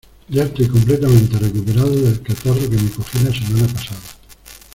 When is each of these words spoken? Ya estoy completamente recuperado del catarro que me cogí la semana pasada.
Ya 0.29 0.45
estoy 0.45 0.67
completamente 0.67 1.37
recuperado 1.37 1.91
del 1.91 2.23
catarro 2.23 2.55
que 2.61 2.69
me 2.75 2.89
cogí 2.89 3.19
la 3.19 3.31
semana 3.31 3.67
pasada. 3.71 4.01